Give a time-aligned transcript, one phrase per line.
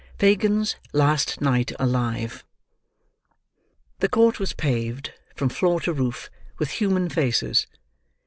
[0.17, 2.43] FAGIN'S LAST NIGHT ALIVE
[3.99, 7.67] The court was paved, from floor to roof, with human faces.